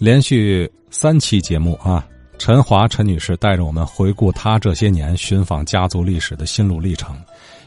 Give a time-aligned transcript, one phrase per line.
[0.00, 2.08] 连续三期节目啊，
[2.38, 7.14] 陈华陈女士带着我们回顾她这些年寻访家族历史的心路历程，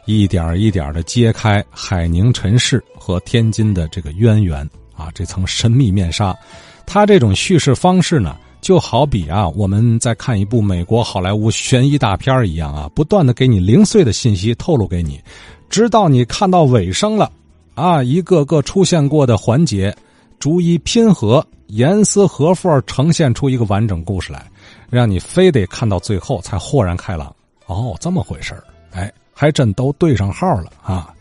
[0.08, 6.36] 一点一点的揭开海宁陈氏和天津的这个渊源啊，这层神秘面纱。
[6.88, 15.22] 她这种叙事方式呢，就好比啊，我们在看一部美国好莱坞悬疑大片一样啊，不断的给你零碎的信息透露给你，
[15.70, 17.32] 直到你看到尾声了，
[17.76, 19.96] 啊，一个个出现过的环节，
[20.40, 21.46] 逐一拼合。
[21.74, 24.46] 严丝合缝呈现出一个完整故事来，
[24.92, 27.36] 让你非得看到最后才豁然开朗。
[27.66, 28.54] 哦，这么回事
[28.94, 31.12] 哎，还真都对上号了啊！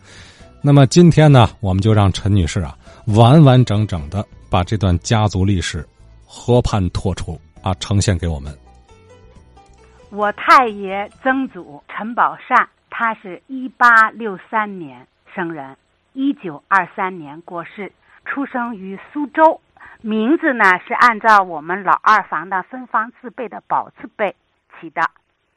[0.61, 2.77] 那么今天呢，我们就让陈女士啊，
[3.07, 5.83] 完完整整的把这段家族历史
[6.23, 8.55] 和盘托出啊，呈现给我们。
[10.11, 15.75] 我太爷曾祖陈宝善，他是一八六三年生人，
[16.13, 17.91] 一九二三年过世，
[18.23, 19.59] 出生于苏州。
[20.05, 24.35] 名字呢是按照我们老二房的分房字辈的宝字辈
[24.77, 25.01] 起的，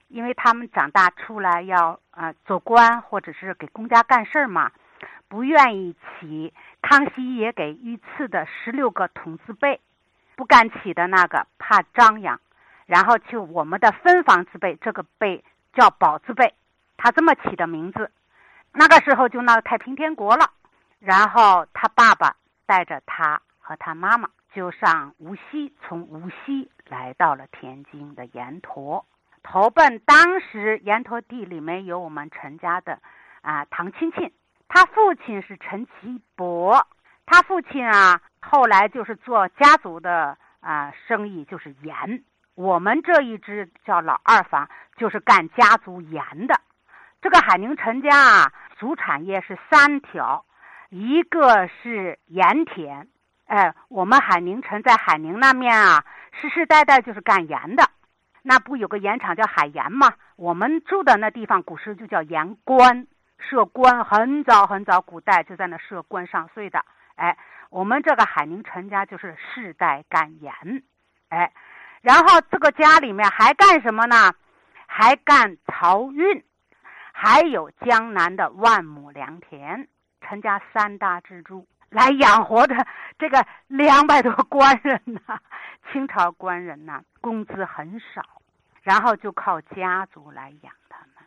[0.06, 4.70] 因为他们长大出来要呃做官或者是给公家干事儿嘛，
[5.26, 9.80] 不愿意起康熙爷给御赐的十六个统字辈，
[10.36, 12.38] 不敢起的那个怕张扬，
[12.86, 15.42] 然后就我们的分房字辈这个辈
[15.74, 16.54] 叫宝字辈，
[16.96, 18.12] 他这么起的名字，
[18.72, 20.52] 那个时候就闹太平天国了，
[21.00, 23.42] 然后他爸爸带着他。
[23.66, 29.04] 和他妈妈就上无锡，从无锡来到了天津的盐坨，
[29.42, 33.00] 投奔当时盐坨地里面有我们陈家的
[33.42, 34.32] 啊唐亲亲，
[34.68, 36.86] 他父亲是陈其伯，
[37.26, 42.22] 他父亲啊后来就是做家族的啊生意，就是盐。
[42.54, 46.60] 我们这一支叫老二房，就是干家族盐的。
[47.20, 50.44] 这个海宁陈家啊，主产业是三条，
[50.88, 53.08] 一个是盐田。
[53.46, 57.88] 哎，我们海宁城在海宁那面啊，世世代代就是干盐的，
[58.42, 60.12] 那不有个盐厂叫海盐吗？
[60.36, 63.06] 我们住的那地方古时就叫盐官，
[63.38, 66.84] 设官很早很早，古代就在那设官上岁的。
[67.14, 67.38] 哎，
[67.70, 70.52] 我们这个海宁陈家就是世代干盐，
[71.28, 71.52] 哎，
[72.02, 74.34] 然后这个家里面还干什么呢？
[74.88, 76.44] 还干漕运，
[77.12, 79.86] 还有江南的万亩良田，
[80.20, 81.66] 陈家三大支柱。
[81.90, 82.74] 来养活的
[83.18, 85.38] 这个两百多官人呐，
[85.92, 88.22] 清朝官人呐，工资很少，
[88.82, 91.24] 然后就靠家族来养他们。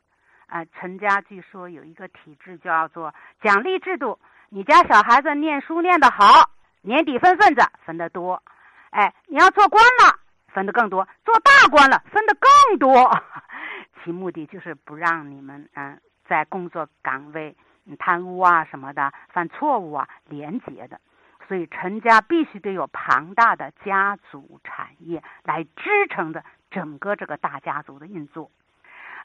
[0.48, 6.50] 啊，陈家据说有一个体制叫做奖励制度，你家小孩子念书念得好，
[6.82, 8.42] 年底分份子分得多。
[8.90, 13.22] 哎，你要做官了，分得更多；做大官了，分得更多。
[14.04, 17.56] 其目的就是不让你们嗯在工作岗位。
[17.98, 21.00] 贪污啊什么的，犯错误啊，廉洁的，
[21.48, 28.52] 所以陈家必须得有庞大的家族产业来支撑着整个这个大家族的运作。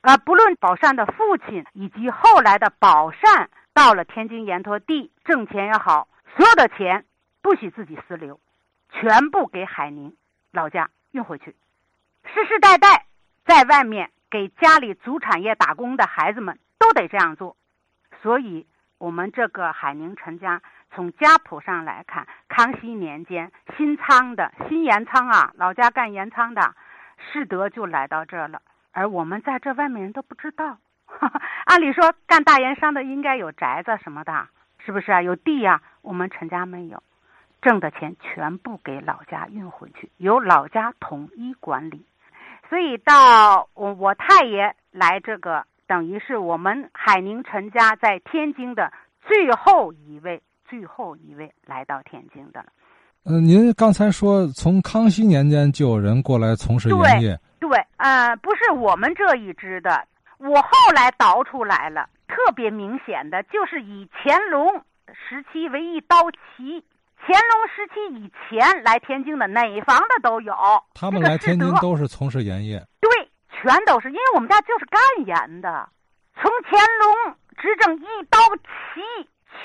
[0.00, 7.06] 啊，不论宝善的父亲以及后来的宝善到了天津盐坨地挣钱也好，所有的钱
[7.40, 8.38] 不许自己私留，
[8.90, 10.14] 全部给海宁
[10.52, 11.56] 老家运回去，
[12.24, 13.06] 世世代代
[13.46, 17.56] 在外面给家里祖产业打工的孩子们都得这样做。
[18.24, 20.62] 所以，我们这个海宁陈家
[20.94, 26.74] 从家谱上来看，康熙年间新仓的新盐仓啊，老家干盐仓的，
[27.18, 28.62] 世德就来到这儿了。
[28.92, 30.78] 而我们在这外面人都不知道。
[31.66, 34.48] 按理说，干大盐商的应该有宅子什么的，
[34.78, 35.20] 是不是啊？
[35.20, 35.82] 有地呀。
[36.00, 37.02] 我们陈家没有，
[37.60, 42.06] 挣的钱全部给老家运回去，由老家统一管理。
[42.70, 45.66] 所以到我我太爷来这个。
[45.86, 48.92] 等于是我们海宁陈家在天津的
[49.26, 52.66] 最后一位，最后一位来到天津的了。
[53.24, 60.06] 嗯，您刚才说从康熙年间就有人过来从事盐业，对，呃，不是我们这一支的，
[60.38, 64.74] 我后来倒出来了，特别明显的就是以乾隆
[65.08, 66.84] 时期为一刀旗，
[67.26, 70.54] 乾隆时期以前来天津的哪房的都有，
[70.92, 72.84] 他们来天津都是从事盐业，对。
[73.64, 75.88] 全都是，因为我们家就是干盐的，
[76.34, 79.00] 从乾隆执政一刀齐，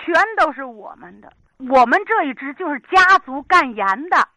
[0.06, 1.34] 全都是我们的。
[1.70, 4.30] 我们这一支就是家族干盐的，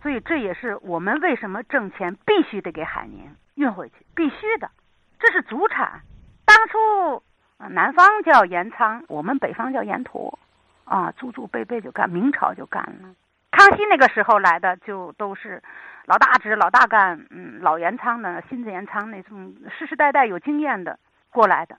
[0.00, 4.70] 所以这也是我们为什么挣钱必须得给海宁运回去，必须的，
[5.18, 6.00] 这是祖产。
[6.46, 7.22] 当初
[7.68, 10.38] 南方叫盐仓，我们北方叫盐坨，
[10.86, 13.14] 啊，祖祖辈辈就干，明朝就干了。
[13.64, 15.62] 康熙那个时候来的就都是。
[16.06, 20.98] 老大支、老大干，嗯，老盐仓的、新子盐仓那种世世代代有经验的
[21.30, 21.78] 过来的，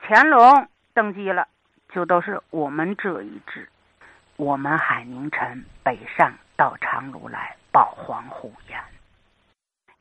[0.00, 1.46] 乾隆登基了，
[1.90, 3.68] 就都是我们这一支，
[4.36, 8.80] 我们海宁城北上到长芦来，保皇虎烟。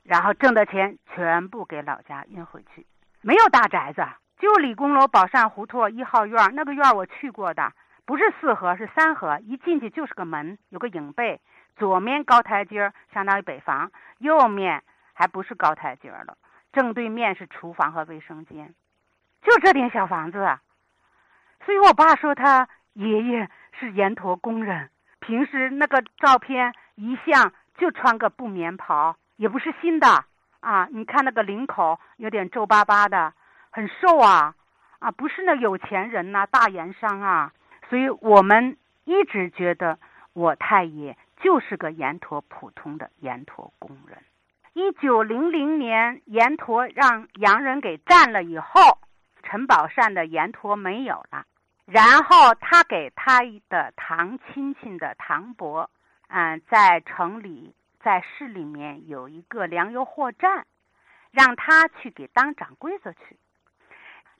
[0.03, 2.85] 然后挣的钱全部给老家运回去，
[3.19, 4.01] 没有大宅子，
[4.39, 7.69] 就李公楼宝善胡同一号院那个院我去过的，
[8.05, 11.39] 不是四合是三合，一进去就是个门，有个影背，
[11.75, 16.37] 左面高台阶儿相当于北房，右面还不是高台阶儿了，
[16.71, 18.73] 正对面是厨房和卫生间，
[19.41, 20.59] 就这点小房子，
[21.65, 23.49] 所以我爸说他爷爷
[23.79, 29.15] 是盐坨工人，平时那个照片一向就穿个布棉袍。
[29.37, 30.07] 也不是新的
[30.61, 30.87] 啊！
[30.91, 33.33] 你看那个领口有点皱巴巴的，
[33.69, 34.55] 很瘦啊，
[34.99, 37.51] 啊，不是那有钱人呐，大盐商啊。
[37.89, 39.97] 所以我们一直觉得
[40.33, 44.17] 我太爷就是个盐坨普通的盐坨工人。
[44.73, 48.99] 一九零零年，盐坨让洋人给占了以后，
[49.43, 51.45] 陈宝善的盐坨没有了，
[51.85, 55.89] 然后他给他的堂亲戚的堂伯，
[56.27, 57.73] 嗯，在城里。
[58.05, 60.67] 在市里面有一个粮油货站，
[61.31, 63.35] 让他去给当掌柜子去。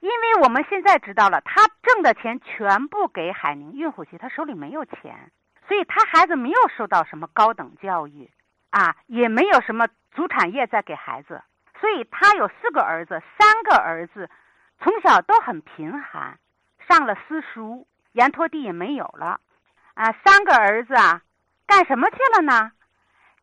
[0.06, 5.32] 因为我们现在知道了，他挣的钱全部给海宁运回去，他手里没有钱，
[5.68, 8.30] 所以他孩子没有受到什么高等教育，
[8.70, 11.42] 啊，也没有什么祖产业在给孩子，
[11.80, 14.30] 所以他有四个儿子，三个儿子
[14.80, 16.38] 从小都很贫寒，
[16.88, 19.40] 上了私塾，盐托地也没有了，
[19.96, 21.24] 啊，三个儿子啊，
[21.66, 22.72] 干什么去了呢？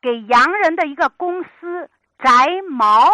[0.01, 2.31] 给洋人的一个公司摘
[2.71, 3.11] 毛，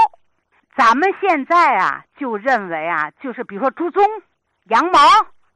[0.78, 4.00] 咱们现在啊就认为啊，就是比如说猪鬃、
[4.66, 5.00] 羊毛，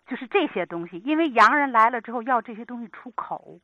[0.08, 3.60] 就是这些东西，因为洋人来了之后要这些东西出口。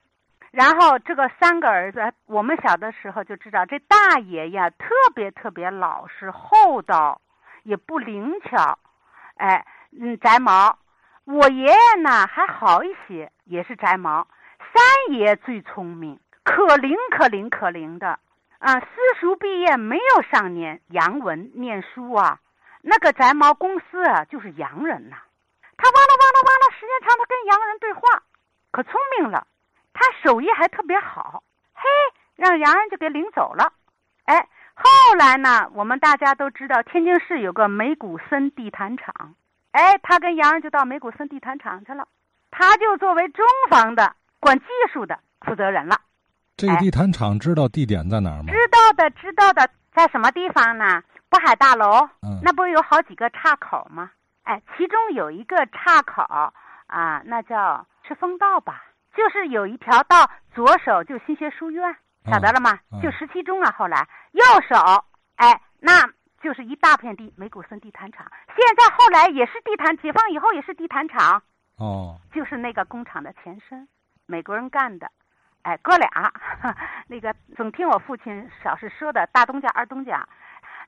[0.52, 7.20] 然后这个三个儿子，我们小的时候就知道，这大爷呀特别特别老实厚道，
[7.64, 8.78] 也不灵巧，
[9.38, 9.66] 哎，
[10.00, 10.78] 嗯，摘毛。
[11.24, 14.28] 我爷爷呢还好一些，也是摘毛。
[14.72, 16.20] 三爷最聪明。
[16.44, 18.20] 可灵可灵可灵的，
[18.58, 18.86] 啊，私
[19.20, 22.40] 塾毕业没有上念洋文念书啊，
[22.82, 25.16] 那个摘毛公司啊就是洋人呐，
[25.76, 28.00] 他哇啦哇啦哇啦，时间长他跟洋人对话，
[28.72, 29.46] 可聪明了，
[29.92, 31.82] 他手艺还特别好，嘿，
[32.34, 33.72] 让洋人就给领走了，
[34.24, 39.36] 哎，后来呢，我们大家都知道天津市有个美古森地毯厂，
[39.70, 42.08] 哎，他跟洋人就到美古森地毯厂去了，
[42.50, 46.00] 他就作为中方的管技术的负责人了。
[46.58, 48.52] 这个地毯厂知道地点在哪儿吗？
[48.52, 51.00] 知道的，知道的，在什么地方呢？
[51.30, 54.10] 渤海大楼，嗯，那不是有好几个岔口吗？
[54.42, 56.20] 哎，其中有一个岔口
[56.88, 58.82] 啊，那叫赤峰道吧，
[59.14, 61.94] 就是有一条道，左手就新学书院，
[62.26, 62.76] 晓得了吗？
[63.00, 63.72] 就十七中啊。
[63.78, 64.74] 后来右手，
[65.36, 66.10] 哎，那
[66.42, 68.26] 就是一大片地，美古森地毯厂。
[68.48, 71.40] 现在后来也是地毯，解放以后也是地毯厂。
[71.76, 73.86] 哦，就是那个工厂的前身，
[74.26, 75.08] 美国人干的。
[75.68, 76.08] 哎，哥俩，
[77.08, 80.26] 那个总听我父亲小时说的，大东家、二东家，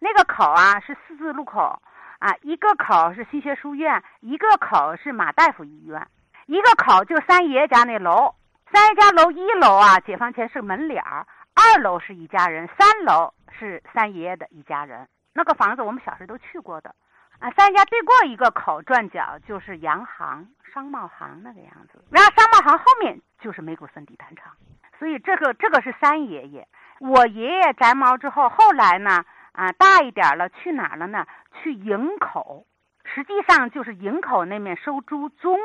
[0.01, 1.83] 那个口啊是四字路口
[2.19, 6.09] 啊，一个口是新学书院，一个口是马大夫医院，
[6.47, 8.35] 一个口就三爷爷家那楼，
[8.73, 15.07] 三爷家楼一楼啊，解放前是门脸儿，二楼是一家人，三楼是三爷爷的一家人。
[15.35, 16.95] 那个房子我们小时候都去过的，
[17.41, 23.21] 啊，三家对过一个口转角就是洋行、商贸行那个样子，然后商贸行后面。
[23.41, 24.53] 就是美古森地毯厂，
[24.99, 26.69] 所以这个这个是三爷爷。
[26.99, 31.27] 我爷爷摘毛之后，后来呢，啊，大一点了，去哪了呢？
[31.55, 32.67] 去营口，
[33.03, 35.59] 实际上就是营口那面收猪鬃。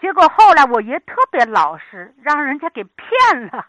[0.00, 3.66] 结果后来我爷特别老实，让人家给骗了。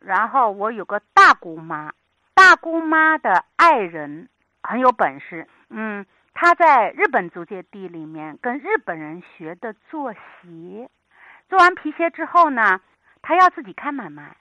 [0.00, 1.94] 然后我有个大姑妈，
[2.34, 4.28] 大姑妈的爱人
[4.62, 10.90] 很有本事，嗯，他在日本租界地里面跟日本人学的做鞋。
[11.48, 12.80] 做完皮鞋之后呢，
[13.22, 14.36] 他要自己开买卖，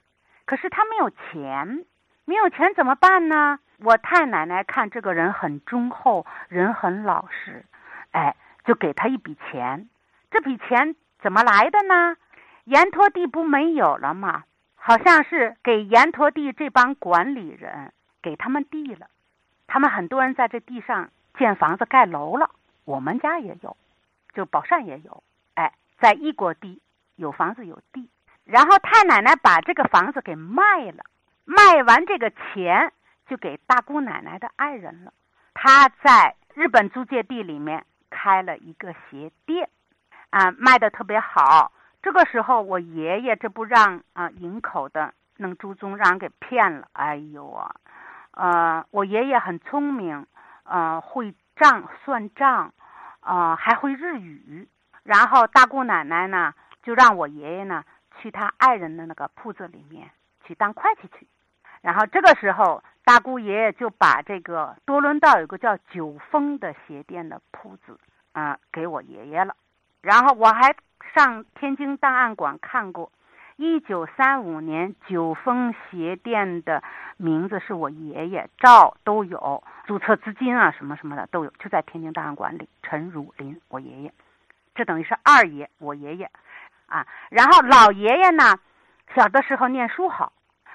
[0.46, 1.86] 可是他没有钱，
[2.26, 3.60] 没有钱怎么办呢？
[3.80, 7.64] 我太奶奶看这个人很忠厚，人很老实，
[8.12, 9.88] 哎，就给他一笔钱。
[10.30, 12.16] 这笔钱怎么来的呢？
[12.66, 14.44] 盐托地不没有了吗？
[14.76, 19.08] 好像是给盐托地这帮管理人给他们地了，
[19.68, 22.50] 他们很多人在这地上建房子盖楼了。
[22.86, 23.76] 我们家也有，
[24.34, 25.24] 就宝善也有，
[25.56, 26.82] 哎，在异国地。
[27.16, 28.10] 有房子有地，
[28.46, 31.04] 然后太奶奶把这个房子给卖了，
[31.44, 32.94] 卖完这个钱
[33.28, 35.12] 就给大姑奶奶的爱人了。
[35.54, 39.70] 他在日本租界地里面开了一个鞋店，
[40.30, 41.74] 啊，卖的特别好。
[42.02, 46.88] 这个时候我爷爷这不让啊营口的弄朱宗让给骗了。
[46.94, 47.76] 哎呦啊，
[48.32, 50.26] 呃，我爷爷很聪明，
[50.70, 52.72] 呃，会账算账，
[53.22, 54.68] 啊，还会日语。
[55.04, 56.54] 然后大姑奶奶呢？
[56.82, 57.84] 就让我爷爷呢
[58.18, 60.10] 去他爱人的那个铺子里面
[60.46, 61.28] 去当会计去。
[61.82, 68.00] 然后这个时候，大姑爷爷就把这个多伦道有个叫九峰的鞋店的铺子
[68.32, 69.56] 啊给我爷爷了。
[70.02, 70.74] 然后我还
[71.14, 73.12] 上天津档案馆看过，
[73.60, 76.82] 一九三五年九峰鞋店的
[77.18, 82.70] 名字是我爷爷赵都有，注册资金啊什么什么的都有，就在天津档案馆里。
[82.82, 84.14] 陈汝霖，我爷爷，
[84.76, 86.32] 这等于是二爷，我爷爷
[86.86, 87.06] 啊。
[87.30, 88.58] 然后老爷爷呢，
[89.14, 90.32] 小的时候念书好。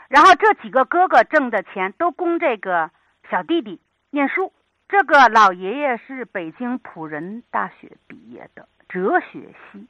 [0.09, 2.91] 然后这几个哥哥挣的钱都供这个
[3.31, 4.53] 小弟弟念书。
[4.91, 9.87] 这个老爷爷是北京普仁大学毕业的哲学系，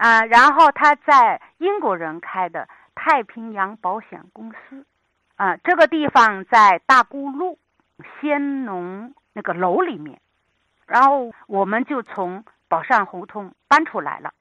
[0.00, 4.86] 啊，然后他在英国人开的太平洋保险公司，
[5.36, 7.58] 啊，这个地方在大沽路
[8.18, 10.18] 先农那个楼里面，
[10.86, 14.32] 然后我们就从宝善胡同搬出来了，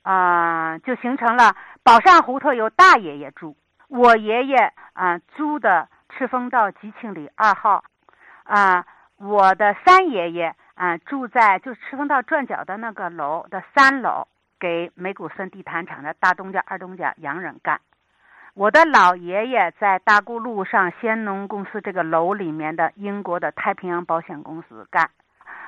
[0.00, 3.54] 啊，就形成了宝善胡同有大爷爷住。
[3.88, 7.84] 我爷爷啊租的赤峰道吉庆里二号，
[8.44, 8.86] 啊，
[9.18, 14.26] 我的三爷爷啊住在就赤峰道转角的那个楼的三楼，
[14.64, 17.82] 给美谷森地毯厂的大东家、二东家洋人干。
[18.54, 25.10] 我的老爷爷在大沽路上先农公司这个楼里面的英国的太平洋保险公司干，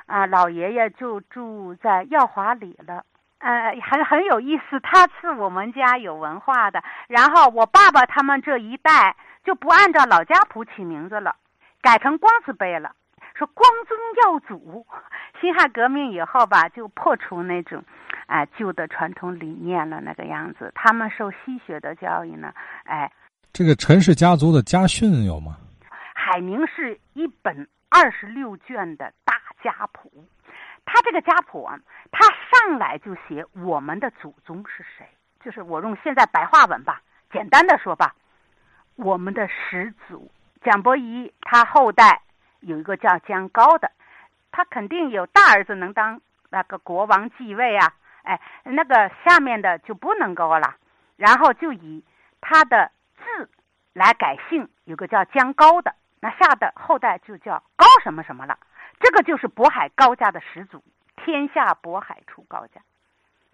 [0.07, 3.03] 啊，老爷爷就住在耀华里了。
[3.37, 6.81] 呃，很很有意思，他是我们家有文化的。
[7.07, 11.35] 然后我爸爸他们这一代就不按照老家谱起名字了，
[11.83, 12.93] 改成光字辈了。
[13.35, 14.87] 说光宗耀祖，
[15.39, 17.83] 辛亥革命以后吧，就破除那种，
[18.27, 20.71] 哎旧的传统理念了那个样子。
[20.75, 22.53] 他们受西学的教育呢，
[22.85, 23.11] 哎，
[23.51, 25.57] 这个陈氏家族的家训有吗？
[26.13, 30.25] 海宁是一本二十六卷的大家谱。
[30.85, 31.77] 他这个家谱啊，
[32.11, 35.05] 他上来就写我们的祖宗是谁，
[35.43, 38.15] 就是我用现在白话文吧，简单的说吧，
[38.95, 40.31] 我们的始祖
[40.63, 42.21] 蒋伯仪，他后代
[42.61, 43.91] 有一个叫姜高的，
[44.51, 47.93] 他肯定有大儿子能当那个国王继位啊，
[48.27, 50.75] 哎，那个下面的就不能高了，
[51.15, 52.03] 然后就以
[52.41, 53.49] 他的字
[53.93, 58.59] 来改姓，有个叫姜高的，那下的后代就叫高什么什么了。
[58.99, 60.83] 这个就是渤海高家的始祖，
[61.15, 62.81] 天下渤海出高家，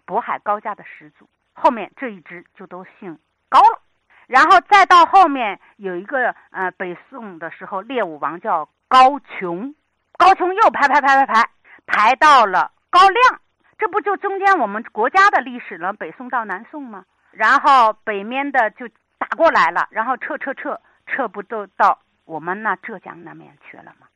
[0.06, 3.80] 渤海高家的始祖，后面这一支就都姓高了，
[4.26, 9.74] 然后再到后面有一个呃，北宋的时候列武王叫高琼，
[10.18, 11.50] 高琼又排排排排排
[11.86, 13.40] 排到了高亮，
[13.84, 15.92] 这不就中间我们国家的历史了？
[15.92, 17.04] 北宋到南宋吗？
[17.32, 18.88] 然后北面的就
[19.18, 24.06] 打过来了，然后撤撤撤撤不都到我们那浙江那面去了吗？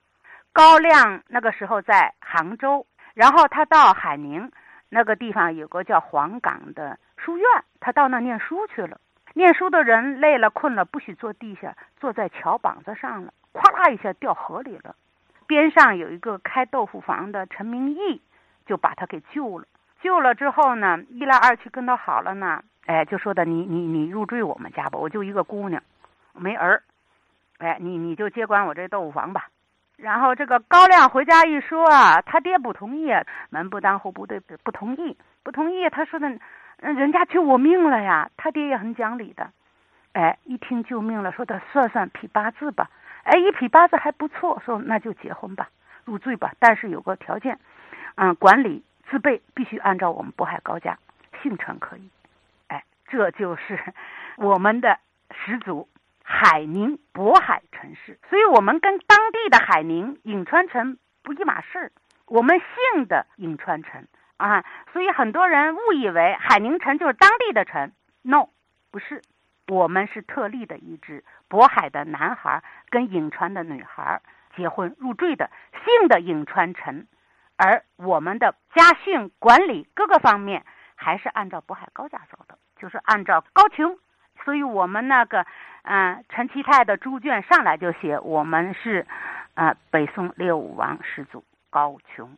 [0.54, 4.50] 高亮那个时候在杭州，然后他到海宁
[4.88, 7.46] 那个地方有个叫黄冈的书院，
[7.78, 8.98] 他到那念书去了。
[9.34, 14.96] 念书的人累了困了，不许坐地下，坐在桥膀子上了，咵啦一下掉河里了。
[15.46, 18.22] 边上有一个开豆腐房的陈明义，
[18.68, 19.64] 就把他给救了。
[20.00, 25.82] 救了之后呢，一来二去跟他好了呢，哎，就说的你你你入赘我们家吧，我就一个姑娘，
[26.34, 26.82] 没儿，
[27.58, 29.48] 哎，你你就接管我这豆腐房吧。
[29.96, 33.10] 然后这个高亮回家一说啊，他爹不同意，
[33.50, 35.90] 门不当户不对，不同意，不同意。
[35.90, 36.38] 他说的，
[36.76, 38.30] 人家救我命了呀。
[38.36, 39.50] 他爹也很讲理的，
[40.12, 42.88] 哎，一听救命了，说的算算批八字吧，
[43.24, 45.68] 哎，一批八字还不错，说那就结婚吧，
[46.04, 47.58] 入赘吧，但是有个条件，
[48.20, 50.98] 嗯，管理自备必须按照我们渤海高架，
[51.42, 52.10] 姓陈可以，
[52.66, 53.78] 哎，这就是
[54.36, 54.98] 我们的
[55.30, 55.88] 始祖。
[56.30, 61.92] 海宁渤海城市，所以我们跟当地的海宁颍川城不一码事儿。
[62.26, 64.06] 我们姓的颍川城
[64.36, 67.92] 啊，所以很多人误以为海宁城就是当地的城。
[68.20, 68.50] No，
[68.90, 69.22] 不是，
[69.68, 74.20] 我们是特例的一支渤海的男孩跟颍川的女孩
[74.54, 75.50] 结婚入赘的，
[75.82, 77.06] 姓的颍川城，
[77.58, 83.98] 而我们的家训管理各个方面还是按照渤海高家走的，就是按照高琼。
[84.44, 85.44] 所以我们那个。
[85.90, 89.06] 嗯，陈其泰的猪圈上来就写我们是，
[89.54, 92.36] 呃，北宋列武王始祖高琼，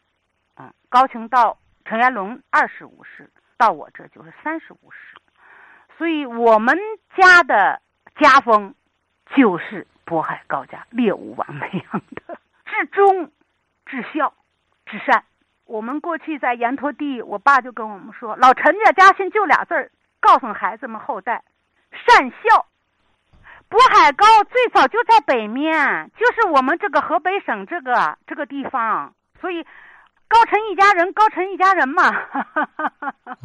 [0.56, 5.16] 嗯，高琼到陈元龙二十五世，到我这就是三十五世，
[5.98, 6.78] 所以我们
[7.16, 7.82] 家的
[8.20, 8.76] 家风
[9.34, 13.32] 就是渤海高家列武王那样的，至忠、
[13.86, 14.32] 至孝、
[14.90, 15.24] 至善。
[15.66, 21.44] 我们过去在盐陀地，我爸就跟我们说，老陈家家训就俩字儿，告诉孩子们后代，
[21.92, 22.66] 善孝。
[23.70, 29.64] 渤海高最早就在北面，就是我们这个河北省这个这个地方，所以
[30.26, 32.02] 高晨一家人，高晨一家人嘛。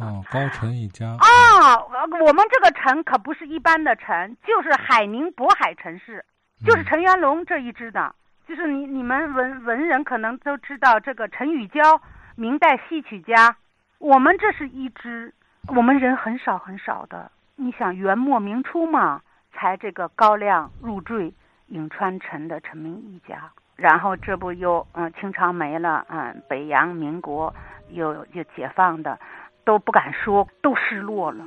[0.00, 1.06] 哦，高晨一家。
[1.06, 1.78] 啊，
[2.20, 6.24] 我们这个陈可不是一般的陈，就是海宁渤海陈氏，
[6.66, 8.12] 就是陈元龙这一支的。
[8.46, 12.00] 就是你你们文文人可能都知道这个陈雨娇，
[12.36, 13.56] 明代戏曲家。
[13.98, 15.34] 我们这是一支，
[15.74, 17.30] 我们人很少很少的。
[17.56, 19.22] 你想元末明初嘛，
[19.52, 21.34] 才这个高亮入赘
[21.70, 23.50] 颍川陈的陈明一家。
[23.74, 27.54] 然后这不又嗯清朝没了，嗯北洋民国
[27.90, 29.18] 又又解放的，
[29.64, 31.44] 都不敢说，都失落了。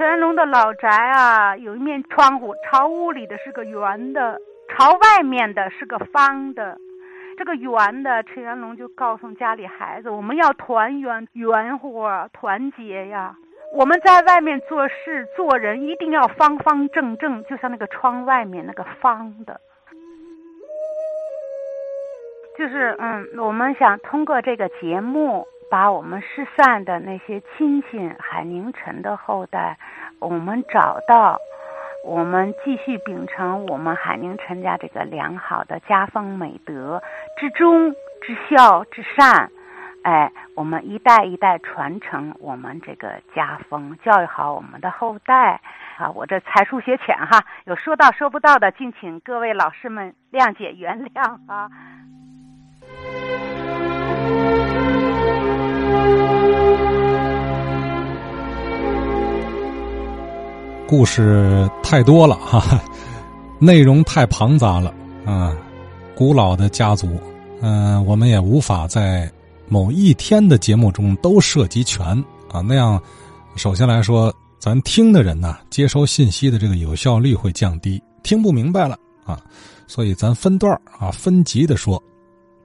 [0.00, 4.40] 陈元龙的老宅啊，有一面窗户，朝屋里的是个圆的，
[4.70, 6.78] 朝外面的是个方的。
[7.36, 13.36] 这个圆的，陈元龙就告诉家里孩子：“我们要团圆，圆和团结呀！
[13.74, 19.60] 我们在外面做事做人，一定要方方正正，就像那个窗外面那个方的。”
[22.56, 25.46] 就是嗯，我们想通过这个节目。
[25.70, 29.78] 把我们失散的那些亲戚海宁陈的后代，
[30.18, 31.38] 我们找到，
[32.04, 37.02] 我们继续秉承我们海宁陈家这个良好的家风美德，
[37.38, 39.50] 至忠、至孝、至善，
[40.02, 45.60] 哎，我们一代一代传承我们这个家风，教育好我们的后代。
[45.98, 51.68] 啊，我这才疏学浅哈，有说到说不到的，敬请各位老师们谅解原谅啊。
[60.90, 62.82] 故事太多了哈，
[63.60, 64.92] 内容太庞杂了
[65.24, 65.56] 啊！
[66.16, 67.16] 古老的家族，
[67.60, 69.30] 嗯，我们也无法在
[69.68, 72.04] 某一天的节目中都涉及全
[72.50, 72.60] 啊。
[72.60, 73.00] 那样，
[73.54, 79.38] 首先来说，咱听的人呢，接收信息的这个有效率会降低，听不明白了啊。
[79.86, 82.02] 所以咱分段啊，分级的说。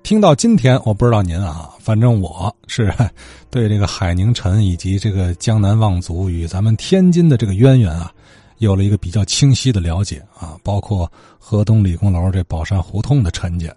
[0.06, 2.94] 听到今天，我不知道您啊，反正我是
[3.50, 8.14] 对这个海宁陈以及这个江南望族与咱们天津的这个渊源啊，
[8.60, 10.56] 有了一个比较清晰的了解啊。
[10.62, 13.74] 包括河东理工楼这宝山胡同的陈家，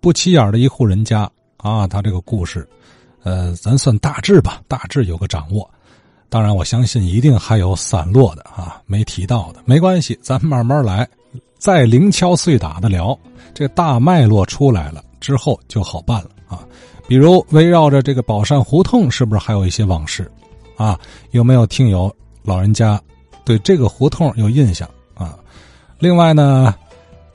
[0.00, 2.64] 不起眼的一户人家啊，他这个故事，
[3.24, 5.68] 呃，咱算大致吧，大致有个掌握。
[6.28, 11.08] 当然，我相信一定还有散落的啊，没提到的，没关系，咱慢慢来，
[11.58, 13.18] 再零敲碎打的聊，
[13.52, 15.02] 这大脉络出来了。
[15.20, 16.60] 之后就好办了啊，
[17.06, 20.30] 比如围绕着这个宝善胡同，是不是还有一些往事？
[20.76, 20.98] 啊，
[21.32, 23.00] 有没有听友老人家
[23.44, 25.36] 对这个胡同有印象啊？
[25.98, 26.74] 另外呢，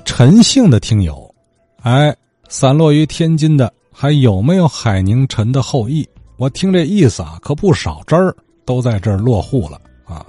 [0.06, 1.34] 陈姓的听友，
[1.82, 2.16] 哎，
[2.48, 6.08] 散落于天津的还有没有海宁陈的后裔？
[6.38, 10.26] 我听这意思啊，可不少汁儿都在这儿落户了啊。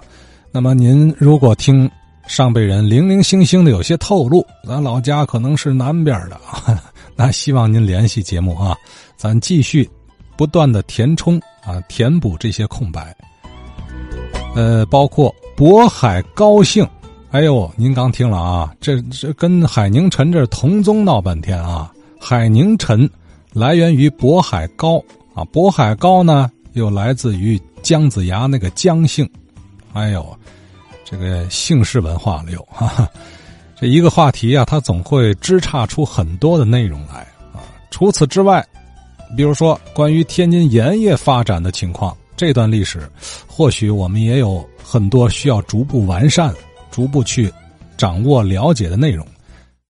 [0.51, 1.91] 那么您如果听
[2.27, 6.83] 上辈人零零星星的有些透露，咱老家可能是南边的啊。
[7.17, 8.77] 那希望您联系节目啊，
[9.17, 9.89] 咱继续
[10.37, 13.17] 不断的填充啊，填补这些空白。
[14.55, 16.87] 呃，包括渤海高姓，
[17.31, 21.93] 哎呦，您刚听了啊，这这跟海宁陈这同宗闹半天啊。
[22.21, 23.09] 海宁陈
[23.53, 24.99] 来源于渤海高
[25.35, 29.29] 啊，渤海高呢又来自于姜子牙那个姜姓，
[29.93, 30.37] 哎呦，
[31.05, 33.09] 这个姓氏文化了又哈哈。
[33.87, 37.63] 一个话题啊，它总会枝杈出很多的内容来啊。
[37.91, 38.65] 除此之外，
[39.37, 43.09] 比如说关于天津盐业发展的情况，这段历史，
[43.47, 46.55] 或许我们也有很多需要逐步完善、
[46.91, 47.53] 逐步去
[47.97, 49.27] 掌握了解的内容。